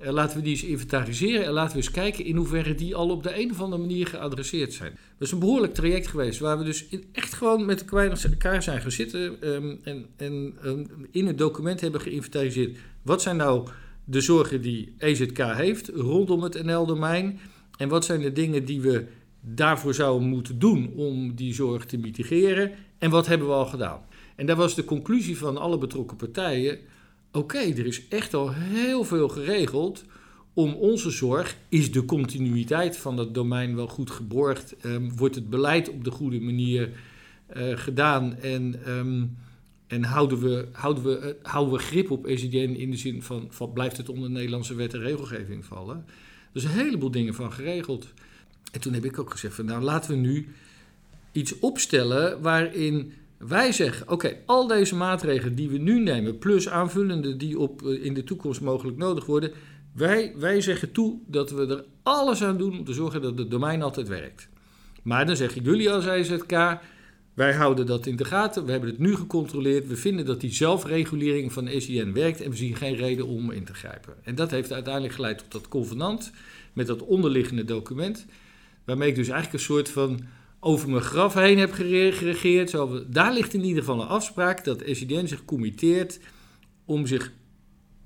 [0.02, 3.10] Uh, laten we die eens inventariseren en laten we eens kijken in hoeverre die al
[3.10, 4.90] op de een of andere manier geadresseerd zijn.
[4.90, 9.36] Dat is een behoorlijk traject geweest waar we dus echt gewoon met elkaar zijn gaan
[9.40, 12.78] um, en, en um, in het document hebben geïnventariseerd.
[13.02, 13.68] Wat zijn nou
[14.04, 17.40] de zorgen die EZK heeft rondom het NL-domein
[17.76, 19.06] en wat zijn de dingen die we
[19.40, 24.00] daarvoor zouden moeten doen om die zorg te mitigeren en wat hebben we al gedaan.
[24.36, 26.78] En daar was de conclusie van alle betrokken partijen
[27.32, 30.04] oké, er is echt al heel veel geregeld.
[30.52, 34.74] Om onze zorg is de continuïteit van dat domein wel goed geborgd.
[34.84, 36.90] Um, wordt het beleid op de goede manier
[37.56, 39.36] uh, gedaan en, um,
[39.86, 43.46] en houden, we, houden, we, uh, houden we grip op ECDN in de zin van,
[43.50, 45.96] van blijft het onder Nederlandse wet en regelgeving vallen.
[46.52, 48.06] Er is een heleboel dingen van geregeld.
[48.72, 50.48] En toen heb ik ook gezegd van nou laten we nu
[51.32, 57.36] iets opstellen waarin wij zeggen, oké, al deze maatregelen die we nu nemen, plus aanvullende
[57.36, 59.52] die op, eh, in de toekomst mogelijk nodig worden,
[59.94, 63.50] wij, wij zeggen toe dat we er alles aan doen om te zorgen dat het
[63.50, 64.48] domein altijd werkt.
[65.02, 66.78] Maar dan zeggen jullie als IZK,
[67.34, 70.52] wij houden dat in de gaten, we hebben het nu gecontroleerd, we vinden dat die
[70.52, 74.14] zelfregulering van SIN werkt en we zien geen reden om in te grijpen.
[74.22, 76.32] En dat heeft uiteindelijk geleid tot dat convenant
[76.72, 78.26] met dat onderliggende document,
[78.84, 80.20] waarmee ik dus eigenlijk een soort van
[80.60, 82.70] over mijn graf heen heb geregeerd.
[82.70, 86.20] Zo, daar ligt in ieder geval een afspraak dat SIDN zich committeert
[86.84, 87.32] om zich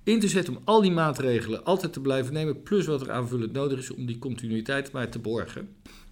[0.04, 3.52] in te zetten om al die maatregelen altijd te blijven nemen, plus wat er aanvullend
[3.52, 5.68] nodig is om die continuïteit maar te borgen.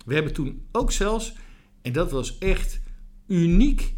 [0.07, 1.35] We hebben toen ook zelfs,
[1.83, 2.81] en dat was echt
[3.27, 3.95] uniek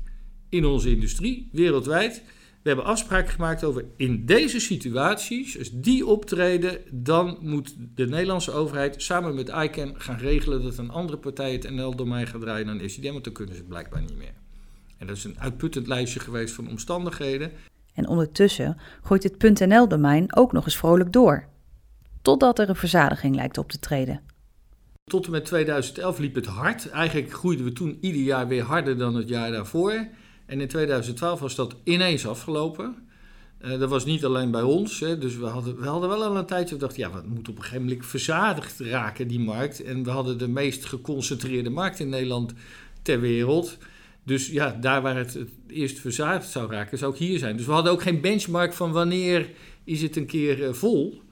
[0.48, 2.22] in onze industrie, wereldwijd,
[2.62, 8.52] we hebben afspraken gemaakt over in deze situaties, als die optreden, dan moet de Nederlandse
[8.52, 12.90] overheid samen met ICANN gaan regelen dat een andere partij het NL-domein gaat draaien dan
[12.90, 14.34] SIDM, want dan kunnen ze het blijkbaar niet meer.
[14.98, 17.52] En dat is een uitputtend lijstje geweest van omstandigheden.
[17.94, 21.48] En ondertussen gooit het .nl-domein ook nog eens vrolijk door.
[22.22, 24.20] Totdat er een verzadiging lijkt op te treden.
[25.04, 26.90] Tot en met 2011 liep het hard.
[26.90, 30.08] Eigenlijk groeiden we toen ieder jaar weer harder dan het jaar daarvoor.
[30.46, 32.94] En in 2012 was dat ineens afgelopen.
[33.64, 35.00] Uh, dat was niet alleen bij ons.
[35.00, 36.74] Hè, dus we hadden, we hadden wel al een tijdje.
[36.74, 39.82] We dachten, ja, we moeten op een gegeven moment verzadigd raken, die markt.
[39.82, 42.52] En we hadden de meest geconcentreerde markt in Nederland
[43.02, 43.78] ter wereld.
[44.24, 47.56] Dus ja, daar waar het, het eerst verzadigd zou raken, zou ook hier zijn.
[47.56, 49.50] Dus we hadden ook geen benchmark van wanneer
[49.84, 51.22] is het een keer uh, vol.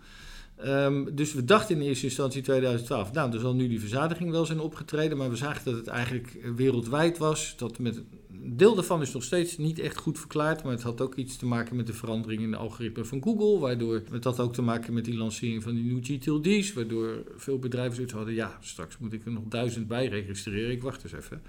[0.57, 4.47] Ehm, dus we dachten in eerste instantie 2012, nou, er zal nu die verzadiging wel
[4.47, 7.55] zijn opgetreden, maar we zagen dat het eigenlijk wereldwijd was.
[7.57, 8.03] Dat met,
[8.43, 11.47] deel daarvan is nog steeds niet echt goed verklaard, maar het had ook iets te
[11.47, 14.93] maken met de verandering in de algoritme van Google, waardoor het had ook te maken
[14.93, 19.13] met die lancering van die new GTLD's, waardoor veel bedrijven zoiets hadden, ja, straks moet
[19.13, 21.43] ik er nog duizend bij registreren, ik wacht eens even.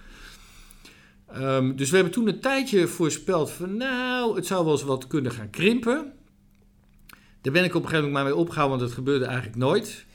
[1.27, 5.07] Ehm, dus we hebben toen een tijdje voorspeld van, nou, het zou wel eens wat
[5.07, 6.13] kunnen gaan krimpen.
[7.41, 10.05] Daar ben ik op een gegeven moment maar mee opgehouden, want dat gebeurde eigenlijk nooit.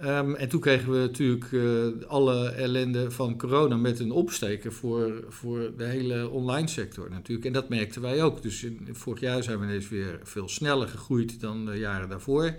[0.00, 5.24] Ehm, en toen kregen we natuurlijk uh, alle ellende van corona met een opsteken voor,
[5.28, 7.46] voor de hele online sector natuurlijk.
[7.46, 8.42] En dat merkten wij ook.
[8.42, 12.54] Dus vorig jaar zijn we ineens weer veel sneller gegroeid dan de jaren daarvoor.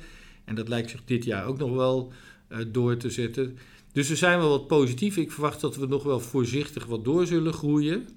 [0.45, 2.11] En dat lijkt zich dit jaar ook nog wel
[2.49, 3.57] uh, door te zetten.
[3.91, 5.17] Dus we zijn wel wat positief.
[5.17, 8.07] Ik verwacht dat we nog wel voorzichtig wat door zullen groeien.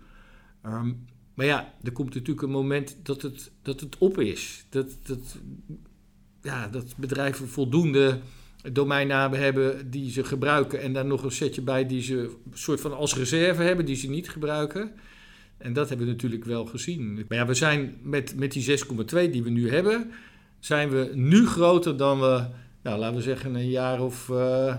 [0.66, 1.04] Um,
[1.34, 4.64] maar ja, er komt natuurlijk een moment dat het, dat het op is.
[4.68, 5.38] Dat, dat,
[6.42, 8.20] ja, dat bedrijven voldoende
[8.72, 10.80] domeinnamen hebben die ze gebruiken.
[10.80, 14.08] En daar nog een setje bij die ze soort van als reserve hebben, die ze
[14.08, 14.92] niet gebruiken.
[15.58, 17.14] En dat hebben we natuurlijk wel gezien.
[17.28, 20.10] Maar ja, we zijn met, met die 6,2 die we nu hebben,
[20.58, 22.46] zijn we nu groter dan we,
[22.82, 24.76] nou, laten we zeggen, een jaar of uh,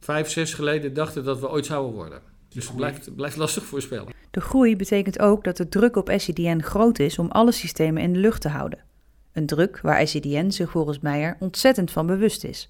[0.00, 2.20] vijf, zes geleden dachten dat we ooit zouden worden.
[2.48, 4.12] Dus het blijft, blijft lastig voorspellen.
[4.30, 8.12] De groei betekent ook dat de druk op SCDN groot is om alle systemen in
[8.12, 8.78] de lucht te houden.
[9.32, 12.68] Een druk waar SCDN zich volgens Meijer ontzettend van bewust is.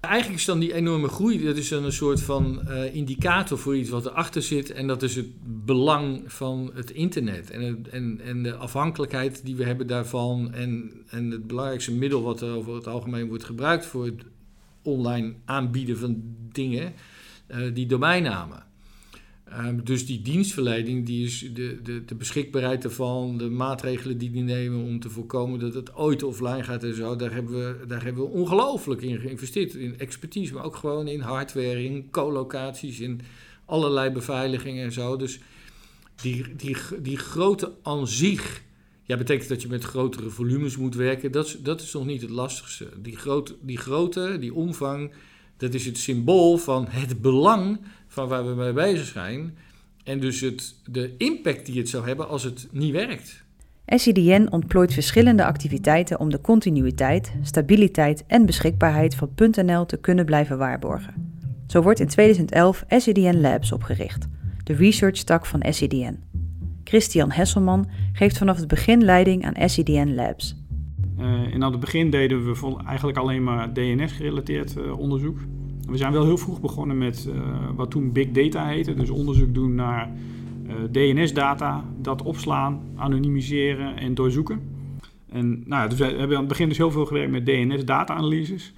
[0.00, 3.90] Eigenlijk is dan die enorme groei, dat is een soort van uh, indicator voor iets
[3.90, 4.70] wat erachter zit.
[4.70, 5.26] En dat is het
[5.64, 10.52] belang van het internet en, en, en de afhankelijkheid die we hebben daarvan.
[10.52, 14.24] En, en het belangrijkste middel wat er over het algemeen wordt gebruikt voor het
[14.82, 16.92] online aanbieden van dingen,
[17.48, 18.64] uh, die domeinnamen.
[19.52, 24.42] Um, dus die dienstverlening, die is de, de, de, beschikbaarheid ervan, de maatregelen die die
[24.42, 28.04] nemen om te voorkomen dat het ooit offline gaat en zo, daar hebben we, daar
[28.04, 29.74] hebben we ongelooflijk in geïnvesteerd.
[29.74, 33.20] In expertise, maar ook gewoon in hardware, in co-locaties, in
[33.64, 35.16] allerlei beveiligingen en zo.
[35.16, 35.38] Dus
[36.14, 38.62] die, die, die grote aan zich,
[39.02, 41.32] ja, betekent dat je met grotere volumes moet werken.
[41.32, 42.88] Dat is, dat is nog niet het lastigste.
[43.02, 45.12] Die, groot, die grootte, die omvang,
[45.56, 47.80] dat is het symbool van het belang
[48.16, 49.56] van waar we mee bezig zijn.
[50.04, 53.44] En dus het, de impact die het zou hebben als het niet werkt.
[53.86, 59.30] SCDN ontplooit verschillende activiteiten om de continuïteit, stabiliteit en beschikbaarheid van
[59.64, 61.14] .nl te kunnen blijven waarborgen.
[61.66, 64.26] Zo wordt in 2011 SCDN Labs opgericht,
[64.64, 66.18] de research-tak van SCDN.
[66.84, 70.56] Christian Hesselman geeft vanaf het begin leiding aan SCDN Labs.
[71.18, 75.38] Uh, in het begin deden we eigenlijk alleen maar DNS-gerelateerd uh, onderzoek.
[75.86, 77.34] We zijn wel heel vroeg begonnen met uh,
[77.74, 78.94] wat toen Big Data heette.
[78.94, 80.10] Dus onderzoek doen naar
[80.66, 84.60] uh, DNS-data, dat opslaan, anonimiseren en doorzoeken.
[85.28, 88.72] En nou, dus we hebben aan het begin dus heel veel gewerkt met DNS-data-analyses.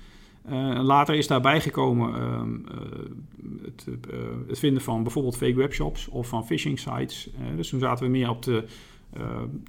[0.51, 2.49] Uh, later is daarbij gekomen ehm,
[3.62, 3.87] het,
[4.49, 7.31] het, vinden van bijvoorbeeld fake webshops of van phishing sites.
[7.57, 8.64] dus toen zaten we meer op de,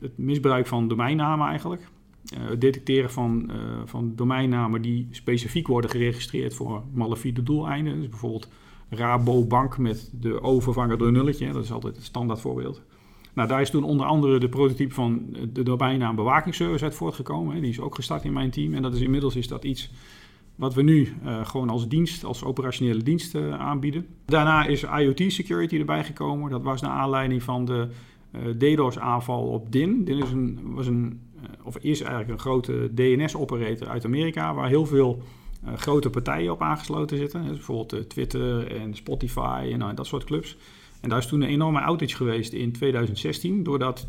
[0.02, 1.90] het misbruik van domeinnamen eigenlijk.
[2.34, 3.56] Eh, het detecteren van, uh,
[3.86, 8.00] van domeinnamen die specifiek worden geregistreerd voor malafide doeleinden.
[8.00, 8.50] Dus bijvoorbeeld
[8.90, 11.52] Rabobank met de O vervangen door een nulletje.
[11.52, 12.82] Dat is altijd het standaard voorbeeld.
[13.34, 17.62] Nou, daar is toen onder andere de prototype van de domeinnaam bewakingsservice uit voortgekomen.
[17.62, 18.74] Die is ook gestart in mijn team.
[18.74, 19.92] En dat is inmiddels is dat iets
[20.56, 24.06] wat we nu uh, gewoon als dienst, als operationele dienst aanbieden.
[24.26, 26.52] Daarna is IoT security erbij gekomen.
[26.52, 27.88] Dat was naar aanleiding van de
[28.32, 30.04] uh, DDoS-aanval op DIN.
[30.04, 31.29] DIN is een, was een eh,
[31.64, 35.24] of is eigenlijk een grote DNS-operator uit Amerika, waar heel veel
[35.66, 37.42] uh, grote partijen op aangesloten zitten.
[37.42, 40.58] Dus bijvoorbeeld uh, Twitter en Spotify en dat soort clubs.
[41.02, 44.08] En daar is toen een enorme outage geweest in 2016, doordat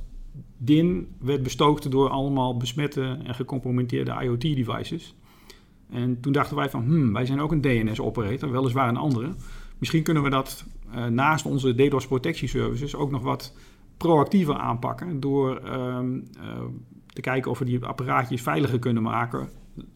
[0.57, 5.14] DIN werd bestookt door allemaal besmette en gecompromitteerde IoT-devices.
[5.90, 9.35] En toen dachten wij van, hmm, wij zijn ook een DNS-operator, weliswaar een andere.
[9.79, 10.64] Misschien kunnen we dat
[11.11, 13.53] naast onze DDoS protectieservices ook nog wat
[14.01, 15.99] proactiever aanpakken door uh,
[17.22, 19.48] te kijken of we die apparaatjes veiliger kunnen maken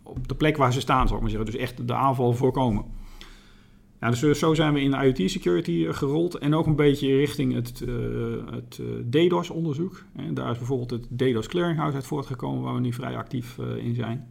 [0.03, 1.51] op de plek waar ze staan, zal ik maar zeggen.
[1.51, 2.85] Dus echt de aanval voorkomen.
[3.99, 7.83] Dus zo zijn we in IoT security eh, gerold en ook een beetje richting het,
[7.89, 7.95] uh,
[8.51, 10.05] het DDoS onderzoek.
[10.17, 13.95] En daar is bijvoorbeeld het DDoS Clearinghouse uit voortgekomen, waar we nu vrij actief in
[13.95, 14.29] zijn.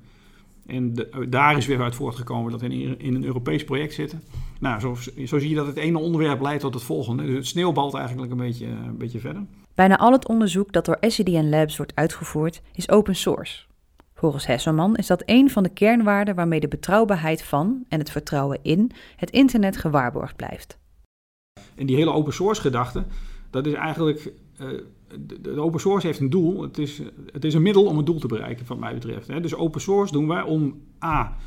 [0.65, 4.23] En daar is weer uit voortgekomen dat we in, in een Europees project zitten.
[4.59, 7.25] Nou, zo, zo, zie je dat het ene onderwerp leidt tot het volgende.
[7.25, 9.45] Dus het sneeuwbalt eigenlijk een beetje, een beetje verder.
[9.75, 13.65] Bijna al het onderzoek dat door SCDN Labs wordt uitgevoerd is open source.
[14.13, 18.59] Volgens Hesselman is dat een van de kernwaarden waarmee de betrouwbaarheid van en het vertrouwen
[18.61, 20.77] in het internet gewaarborgd blijft.
[21.75, 23.03] En die hele open source gedachte,
[23.49, 24.33] dat is eigenlijk.
[24.61, 24.67] Uh,
[25.19, 26.61] de, open source heeft een doel.
[26.61, 29.27] Het is, het is een middel om een doel te bereiken, wat mij betreft.
[29.27, 29.41] Hè.
[29.41, 31.37] Dus open source doen wij om A.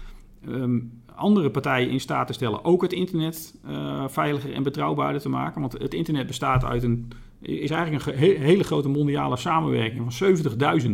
[0.47, 0.79] ehm,
[1.15, 5.61] andere partijen in staat te stellen ook het internet uh, veiliger en betrouwbaarder te maken.
[5.61, 7.13] Want het internet bestaat uit een,
[7.47, 10.37] is eigenlijk een hele grote mondiale samenwerking van
[10.83, 10.91] 70.000,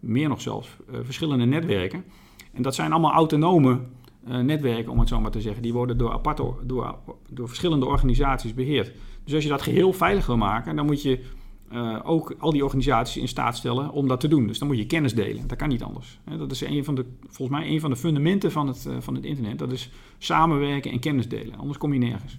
[0.00, 2.04] meer nog zelfs, uh, verschillende netwerken.
[2.52, 3.80] En dat zijn allemaal autonome
[4.28, 5.62] uh, netwerken, om het zo maar te zeggen.
[5.62, 6.98] Die worden door, aparte, door,
[7.30, 8.92] door verschillende organisaties beheerd.
[9.24, 11.24] Dus als je dat geheel veilig wil maken, dan moet je
[11.72, 14.46] uh, ook al die organisaties in staat stellen om dat te doen.
[14.46, 15.46] Dus dan moet je kennis delen.
[15.46, 16.20] Dat kan niet anders.
[16.38, 19.24] Dat is een van de, volgens mij een van de fundamenten van het, van het
[19.24, 19.58] internet.
[19.58, 21.58] Dat is samenwerken en kennis delen.
[21.58, 22.38] Anders kom je nergens.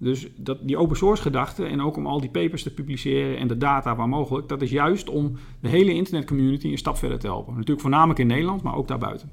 [0.00, 3.48] Dus dat, die open source gedachte en ook om al die papers te publiceren en
[3.48, 7.26] de data waar mogelijk, dat is juist om de hele internetcommunity een stap verder te
[7.26, 7.52] helpen.
[7.52, 9.30] Natuurlijk voornamelijk in Nederland, maar ook daarbuiten.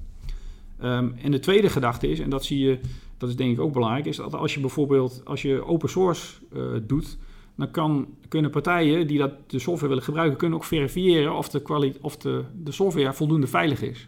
[0.83, 2.79] Um, en de tweede gedachte is, en dat zie je,
[3.17, 6.35] dat is denk ik ook belangrijk, is dat als je bijvoorbeeld als je open source
[6.55, 7.17] uh, doet,
[7.55, 11.93] dan kan, kunnen partijen die dat, de software willen gebruiken, kunnen ook verifiëren of, de,
[12.01, 14.07] of de, de software voldoende veilig is.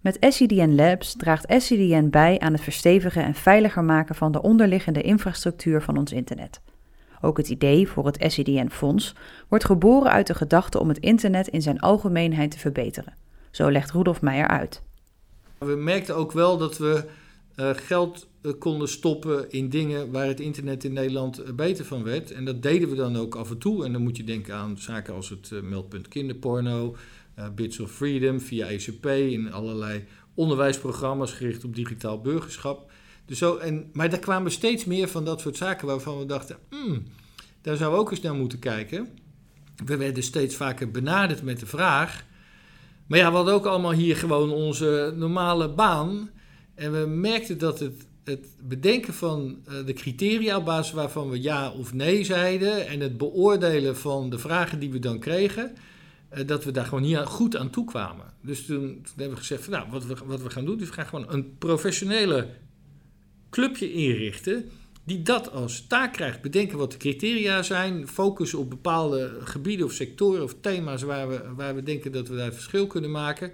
[0.00, 5.02] Met SCDN Labs draagt SCDN bij aan het verstevigen en veiliger maken van de onderliggende
[5.02, 6.60] infrastructuur van ons internet.
[7.20, 9.14] Ook het idee voor het SCDN-fonds
[9.48, 13.14] wordt geboren uit de gedachte om het internet in zijn algemeenheid te verbeteren.
[13.50, 14.82] Zo legt Rudolf Meijer uit.
[15.58, 17.04] We merkten ook wel dat we
[17.56, 22.02] uh, geld uh, konden stoppen in dingen waar het internet in Nederland uh, beter van
[22.02, 22.30] werd.
[22.30, 23.84] En dat deden we dan ook af en toe.
[23.84, 26.96] En dan moet je denken aan zaken als het meldpunt kinderporno,
[27.48, 32.90] Bits of Freedom via ECP in allerlei onderwijsprogramma's gericht op digitaal burgerschap.
[33.24, 36.56] Dus zo, en, maar daar kwamen steeds meer van dat soort zaken waarvan we dachten,
[36.68, 37.02] hmm,
[37.62, 39.08] daar zouden we ook eens naar moeten kijken.
[39.84, 42.24] We werden steeds vaker benaderd met de vraag.
[43.06, 46.30] Maar ja, we hadden ook allemaal hier gewoon onze normale baan.
[46.74, 51.40] En we merkten dat het, het bedenken van uh, de criteria op basis waarvan we
[51.40, 55.76] ja of nee zeiden en het beoordelen van de vragen die we dan kregen,
[56.46, 58.26] dat we daar gewoon niet goed aan toe kwamen.
[58.42, 60.92] Dus toen, hebben we gezegd: van, Nou, wat we, wat we gaan doen, is we
[60.92, 62.48] gaan gewoon een professionele
[63.50, 64.70] clubje inrichten.
[65.04, 66.42] Die dat als taak krijgt.
[66.42, 68.08] Bedenken wat de criteria zijn.
[68.08, 72.36] Focussen op bepaalde gebieden of sectoren of thema's waar we, waar we denken dat we
[72.36, 73.52] daar verschil kunnen maken.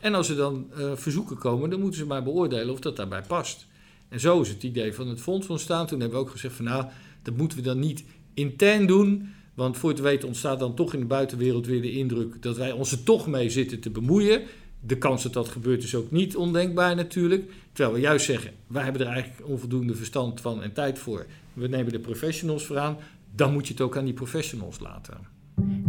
[0.00, 3.22] En als er dan uh, verzoeken komen, dan moeten ze maar beoordelen of dat daarbij
[3.22, 3.66] past.
[4.08, 5.86] En zo is het idee van het fonds ontstaan.
[5.86, 6.84] Toen hebben we ook gezegd van nou,
[7.22, 9.32] dat moeten we dan niet intern doen.
[9.58, 12.72] Want voor het weten ontstaat dan toch in de buitenwereld weer de indruk dat wij
[12.72, 14.42] ons er toch mee zitten te bemoeien.
[14.80, 17.50] De kans dat dat gebeurt is ook niet ondenkbaar natuurlijk.
[17.72, 21.26] Terwijl we juist zeggen, wij hebben er eigenlijk onvoldoende verstand van en tijd voor.
[21.52, 22.96] We nemen de professionals voor aan.
[23.34, 25.16] Dan moet je het ook aan die professionals laten.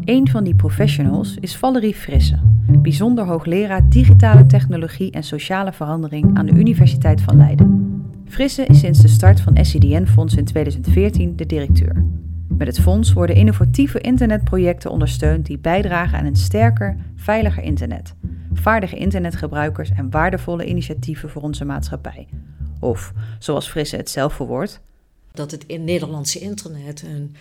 [0.03, 2.39] Een van die professionals is Valerie Frisse,
[2.81, 8.01] bijzonder hoogleraar digitale technologie en sociale verandering aan de Universiteit van Leiden.
[8.25, 12.05] Frisse is sinds de start van SCDN-fonds in 2014 de directeur.
[12.59, 18.13] Met het fonds worden innovatieve internetprojecten ondersteund die bijdragen aan een sterker, veiliger internet,
[18.53, 22.27] vaardige internetgebruikers en waardevolle initiatieven voor onze maatschappij.
[22.79, 24.81] Of, zoals Frisse het zelf verwoordt,
[25.31, 27.35] dat het in Nederlandse internet een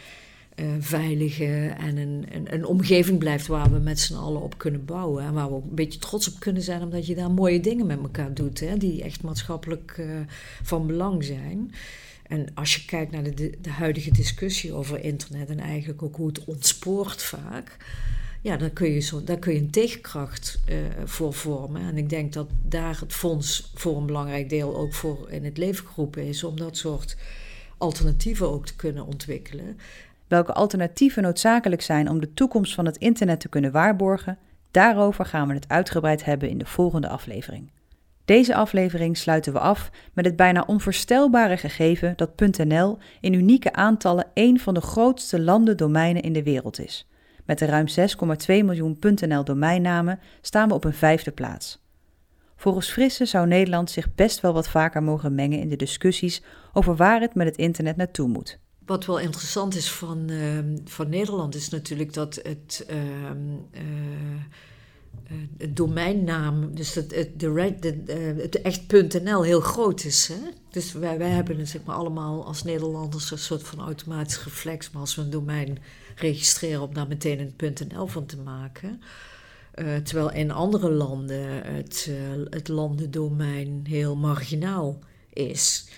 [0.57, 5.25] uh, veilige en een, een, omgeving blijft waar we met z'n allen op kunnen bouwen.
[5.25, 7.87] En waar we ook een beetje trots op kunnen zijn, omdat je daar mooie dingen
[7.87, 10.07] met elkaar doet, hè, die echt maatschappelijk uh,
[10.63, 11.73] van belang zijn.
[12.29, 16.27] En als je kijkt naar de, de, huidige discussie over internet en eigenlijk ook hoe
[16.27, 17.77] het ontspoort vaak.
[18.43, 21.83] Ja, dan kun je, zo, daar kun je een tegenkracht uh, voor vormen.
[21.83, 25.59] En ik denk dat daar het fonds voor een belangrijk deel ook voor in het
[25.59, 26.45] leven geroepen is.
[26.45, 27.17] Om dat soort
[27.79, 29.77] alternatieven ook te kunnen ontwikkelen
[30.29, 34.38] welke alternatieven noodzakelijk zijn om de toekomst van het internet te kunnen waarborgen,
[34.71, 37.71] daarover gaan we het uitgebreid hebben in de volgende aflevering.
[38.29, 44.27] Deze aflevering sluiten we af met het bijna onvoorstelbare gegeven dat .nl in unieke aantallen
[44.35, 47.09] een van de grootste landendomeinen in de wereld is.
[47.45, 47.95] Met de ruim 6,2
[48.47, 51.83] miljoen .nl domeinnamen staan we op een vijfde plaats.
[52.57, 56.97] Volgens Frisse zou Nederland zich best wel wat vaker mogen mengen in de discussies over
[56.97, 58.59] waar het met het internet naartoe moet.
[58.87, 63.83] Wat wel interessant is van, uh, van Nederland is natuurlijk dat het, uh, uh,
[65.59, 68.03] het domeinnaam, dus het, de, de,
[68.41, 70.29] het echt.nl heel groot is.
[70.29, 70.51] Hè?
[70.71, 74.91] Dus wij, wij hebben het zeg maar, allemaal als Nederlanders een soort van automatisch reflex.
[74.91, 75.79] Maar als we een domein
[76.16, 79.01] registreren om daar meteen een .nl van te maken.
[80.03, 82.11] terwijl in andere landen het,
[82.51, 84.99] het landendomein heel marginaal
[85.33, 85.89] is.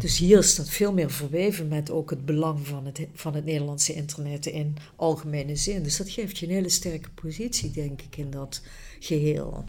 [0.00, 3.94] Dus hier dat veel meer verweven met ook het belang van het, van het Nederlandse
[3.94, 5.82] internet in algemene zin.
[5.82, 8.62] Dus dat geeft je een hele sterke positie, denk ik, in dat
[9.00, 9.64] geheel.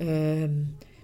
[0.00, 0.44] Uh,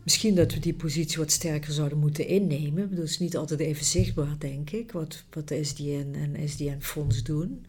[0.03, 2.95] misschien dat we die positie wat sterker zouden moeten innemen.
[2.97, 7.67] Dat is niet altijd even zichtbaar, denk ik, wat, wat de SDN en SDN-fonds doen.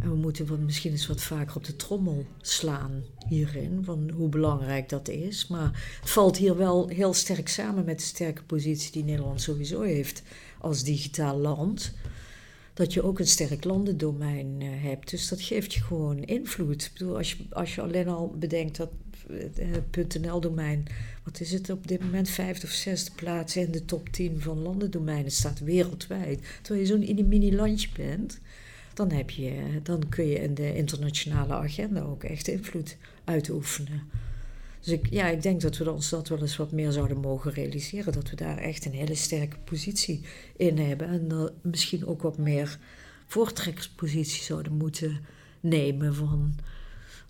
[0.00, 4.28] En we moeten wat, misschien eens wat vaker op de trommel slaan hierin, van hoe
[4.28, 5.46] belangrijk dat is.
[5.46, 9.80] Maar het valt hier wel heel sterk samen met de sterke positie die Nederland sowieso
[9.80, 10.22] heeft
[10.58, 11.92] als digitaal land.
[12.74, 15.10] Dat je ook een sterk landendomein uh, hebt.
[15.10, 16.84] Dus dat geeft je gewoon invloed.
[16.84, 18.90] Ik bedoel, als je, als je alleen al bedenkt dat
[19.94, 20.86] het .nl-domein,
[21.24, 24.58] wat is het op dit moment, vijfde of zesde plaats in de top 10 van
[24.58, 26.40] landendomeinen staat wereldwijd.
[26.62, 28.40] Terwijl je zo'n mini-landje bent,
[29.08, 34.02] dan, heb je, dan kun je in de internationale agenda ook echt invloed uitoefenen.
[34.80, 37.52] Dus ik, ja, ik denk dat we ons dat wel eens wat meer zouden mogen
[37.52, 38.12] realiseren.
[38.12, 40.24] Dat we daar echt een hele sterke positie
[40.56, 41.08] in hebben.
[41.08, 42.78] En misschien ook wat meer
[43.26, 45.20] voortrekkerspositie zouden moeten
[45.60, 46.14] nemen.
[46.14, 46.54] Van,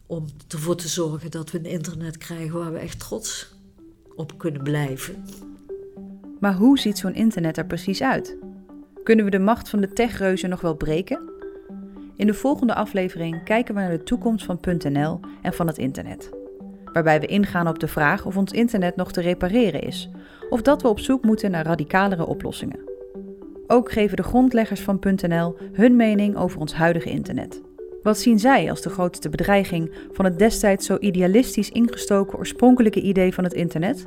[0.07, 3.55] om ervoor te zorgen dat we een internet krijgen waar we echt trots
[4.17, 5.25] op kunnen blijven.
[6.41, 8.37] Maar hoe ziet zo'n internet er precies uit?
[9.03, 11.32] Kunnen we de macht van de techreuzen nog wel breken?
[12.17, 16.31] In de volgende aflevering kijken we naar de toekomst van .nl en van het internet.
[16.93, 20.11] Waarbij we ingaan op de vraag of ons internet nog te repareren is,
[20.51, 22.81] of dat we op zoek moeten naar radicalere oplossingen.
[23.67, 27.61] Ook geven de grondleggers van .nl hun mening over ons huidige internet.
[28.03, 33.35] Wat zien zij als de grootste bedreiging van het destijds zo idealistisch ingestoken oorspronkelijke idee
[33.35, 34.07] van het internet?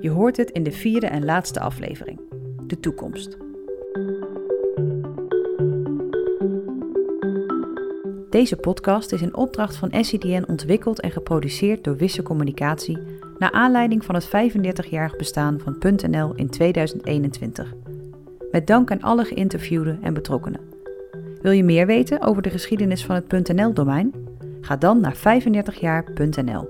[0.00, 2.20] Je hoort het in de vierde en laatste aflevering:
[2.66, 3.47] De toekomst.
[8.30, 12.98] Deze podcast is in opdracht van SCDN ontwikkeld en geproduceerd door Wisse Communicatie
[13.38, 15.76] naar aanleiding van het 35-jarig bestaan van
[16.10, 17.74] .nl in 2021.
[18.50, 20.60] Met dank aan alle geïnterviewden en betrokkenen.
[21.42, 24.14] Wil je meer weten over de geschiedenis van het .nl-domein?
[24.60, 26.68] Ga dan naar 35jaar.nl.